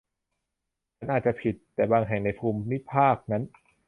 [0.97, 3.43] ฉันอาจจะผิด แต่บางแห่งในภูมิภาคนั้น